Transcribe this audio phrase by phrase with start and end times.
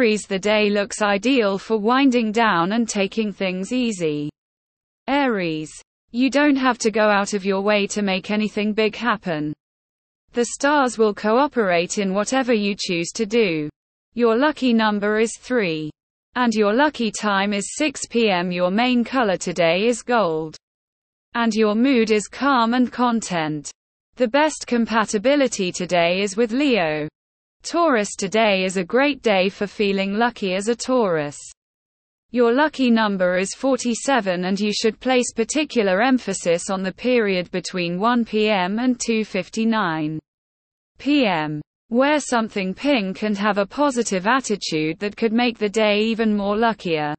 [0.00, 4.30] Aries the day looks ideal for winding down and taking things easy.
[5.06, 5.70] Aries.
[6.10, 9.52] You don't have to go out of your way to make anything big happen.
[10.32, 13.68] The stars will cooperate in whatever you choose to do.
[14.14, 15.90] Your lucky number is 3.
[16.34, 18.50] And your lucky time is 6 pm.
[18.50, 20.56] Your main color today is gold.
[21.34, 23.70] And your mood is calm and content.
[24.16, 27.06] The best compatibility today is with Leo.
[27.62, 31.36] Taurus today is a great day for feeling lucky as a Taurus.
[32.30, 38.00] Your lucky number is 47 and you should place particular emphasis on the period between
[38.00, 38.78] 1 p.m.
[38.78, 40.18] and 2:59
[40.98, 41.60] p.m.
[41.90, 46.56] Wear something pink and have a positive attitude that could make the day even more
[46.56, 47.14] luckier.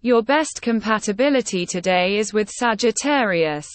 [0.00, 3.68] Your best compatibility today is with Sagittarius.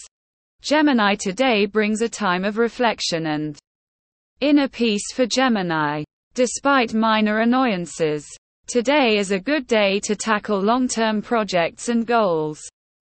[0.60, 3.56] Gemini today brings a time of reflection and
[4.44, 6.04] inner peace for Gemini.
[6.34, 8.26] Despite minor annoyances,
[8.66, 12.60] today is a good day to tackle long term projects and goals.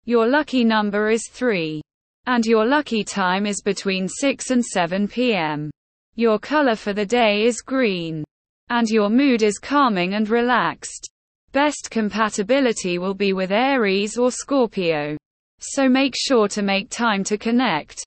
[0.05, 1.79] Your lucky number is 3.
[2.25, 5.69] And your lucky time is between 6 and 7 p.m.
[6.15, 8.23] Your color for the day is green.
[8.69, 11.07] And your mood is calming and relaxed.
[11.51, 15.15] Best compatibility will be with Aries or Scorpio.
[15.59, 18.03] So make sure to make time to connect.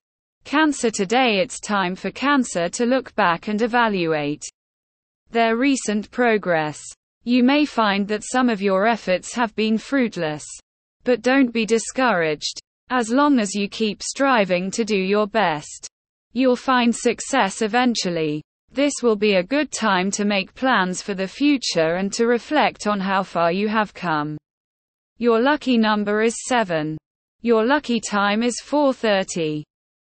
[0.50, 4.42] Cancer today it's time for Cancer to look back and evaluate
[5.30, 6.82] their recent progress.
[7.22, 10.44] You may find that some of your efforts have been fruitless.
[11.04, 12.60] But don't be discouraged.
[12.90, 15.86] As long as you keep striving to do your best.
[16.32, 18.42] You'll find success eventually.
[18.72, 22.88] This will be a good time to make plans for the future and to reflect
[22.88, 24.36] on how far you have come.
[25.16, 26.98] Your lucky number is 7.
[27.40, 29.62] Your lucky time is 4:30.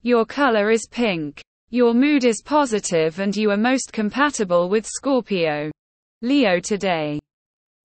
[0.07, 1.43] Your color is pink.
[1.71, 5.71] Your mood is positive and you are most compatible with Scorpio.
[6.21, 7.19] Leo today.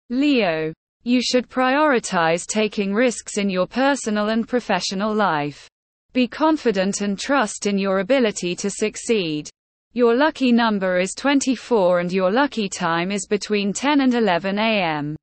[0.09, 0.73] Leo,
[1.05, 5.65] you should prioritize taking risks in your personal and professional life.
[6.11, 9.49] Be confident and trust in your ability to succeed.
[9.93, 15.15] Your lucky number is 24 and your lucky time is between 10 and 11 a.m.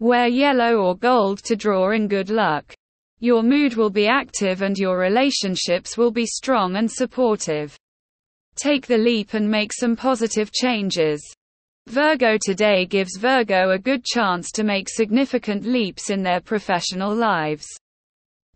[0.00, 2.73] Wear yellow or gold to draw in good luck.
[3.24, 7.74] Your mood will be active and your relationships will be strong and supportive.
[8.54, 11.26] Take the leap and make some positive changes.
[11.86, 17.64] Virgo today gives Virgo a good chance to make significant leaps in their professional lives.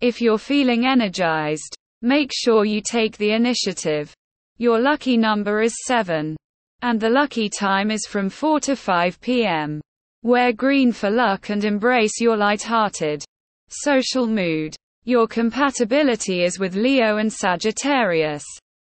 [0.02, 4.12] If you're feeling energized, make sure you take the initiative.
[4.58, 6.36] Your lucky number is 7.
[6.82, 9.80] And the lucky time is from 4 to 5 p.m.
[10.24, 13.24] Wear green for luck and embrace your light-hearted
[13.68, 14.74] social mood.
[15.04, 18.44] Your compatibility is with Leo and Sagittarius.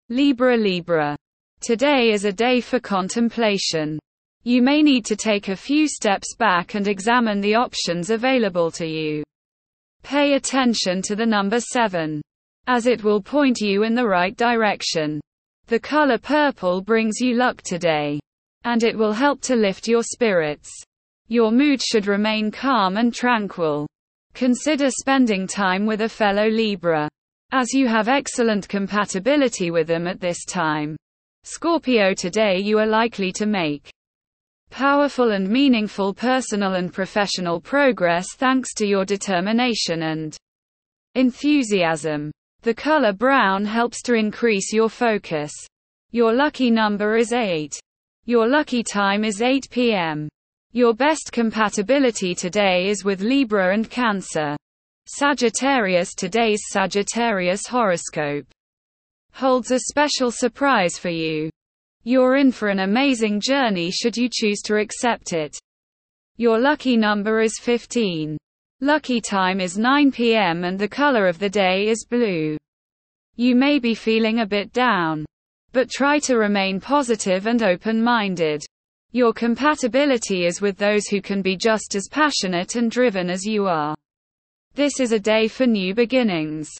[0.08, 1.16] Libra Libra.
[1.60, 3.98] Today is a day for contemplation.
[4.44, 8.86] You may need to take a few steps back and examine the options available to
[8.86, 9.24] you.
[10.02, 12.22] Pay attention to the number 7.
[12.68, 15.20] As it will point you in the right direction.
[15.66, 18.20] The color purple brings you luck today.
[18.62, 20.70] And it will help to lift your spirits.
[21.28, 23.88] Your mood should remain calm and tranquil.
[24.36, 27.08] Consider spending time with a fellow Libra.
[27.52, 30.94] As you have excellent compatibility with them at this time.
[31.44, 33.88] Scorpio today you are likely to make
[34.68, 40.36] powerful and meaningful personal and professional progress thanks to your determination and
[41.14, 42.30] enthusiasm.
[42.60, 45.50] The color brown helps to increase your focus.
[46.10, 47.74] Your lucky number is 8.
[48.26, 50.28] Your lucky time is 8 p.m.
[50.76, 54.58] Your best compatibility today is with Libra and Cancer.
[55.06, 58.44] Sagittarius Today's Sagittarius horoscope
[59.32, 61.48] holds a special surprise for you.
[62.04, 65.56] You're in for an amazing journey should you choose to accept it.
[66.36, 68.36] Your lucky number is 15.
[68.82, 72.58] Lucky time is 9 pm and the color of the day is blue.
[73.36, 75.24] You may be feeling a bit down.
[75.72, 78.62] But try to remain positive and open minded.
[79.12, 83.66] Your compatibility is with those who can be just as passionate and driven as you
[83.66, 83.96] are.
[84.74, 86.70] This is a day for new beginnings.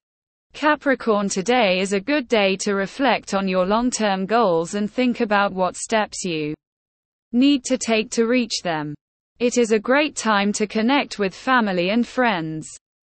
[0.52, 5.20] Capricorn today is a good day to reflect on your long term goals and think
[5.20, 6.54] about what steps you
[7.32, 8.94] need to take to reach them.
[9.38, 12.68] It is a great time to connect with family and friends.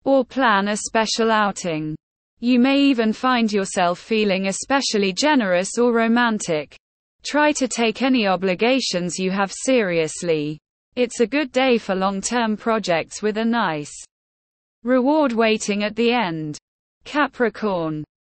[0.04, 1.96] Or plan a special outing.
[2.40, 6.76] You may even find yourself feeling especially generous or romantic.
[7.24, 10.58] Try to take any obligations you have seriously.
[10.96, 13.92] It's a good day for long term projects with a nice
[14.84, 16.58] reward waiting at the end.
[17.04, 18.04] Capricorn